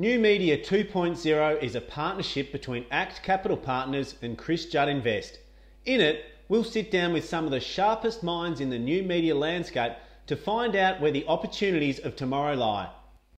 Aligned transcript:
New 0.00 0.20
Media 0.20 0.56
2.0 0.56 1.60
is 1.60 1.74
a 1.74 1.80
partnership 1.80 2.52
between 2.52 2.86
ACT 2.88 3.20
Capital 3.24 3.56
Partners 3.56 4.14
and 4.22 4.38
Chris 4.38 4.66
Judd 4.66 4.88
Invest. 4.88 5.40
In 5.86 6.00
it, 6.00 6.24
we'll 6.48 6.62
sit 6.62 6.92
down 6.92 7.12
with 7.12 7.28
some 7.28 7.46
of 7.46 7.50
the 7.50 7.58
sharpest 7.58 8.22
minds 8.22 8.60
in 8.60 8.70
the 8.70 8.78
new 8.78 9.02
media 9.02 9.34
landscape 9.34 9.94
to 10.28 10.36
find 10.36 10.76
out 10.76 11.00
where 11.00 11.10
the 11.10 11.26
opportunities 11.26 11.98
of 11.98 12.14
tomorrow 12.14 12.54
lie. 12.54 12.90